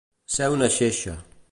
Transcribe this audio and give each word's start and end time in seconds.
Ser 0.37 0.47
una 0.55 0.71
xeixa. 0.79 1.17